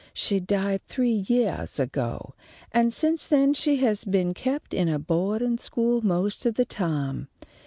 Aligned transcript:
She 0.15 0.39
died 0.39 0.81
three 0.87 1.23
yeahs 1.29 1.77
ago, 1.77 2.33
and 2.71 2.91
since 2.91 3.27
then 3.27 3.53
she's 3.53 4.03
been 4.03 4.33
kept 4.33 4.73
in 4.73 4.89
a 4.89 4.97
boa'din' 4.97 5.59
school 5.59 6.01
most 6.01 6.43
of 6.47 6.55
the 6.55 6.65
time. 6.65 7.27